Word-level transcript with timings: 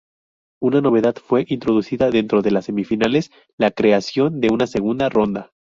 Una 0.63 0.81
novedad 0.81 1.13
fue 1.23 1.45
introducida 1.47 2.09
dentro 2.09 2.41
de 2.41 2.49
las 2.49 2.65
semifinales: 2.65 3.29
la 3.55 3.69
creación 3.69 4.39
de 4.41 4.49
una 4.51 4.65
segunda 4.65 5.09
ronda. 5.09 5.49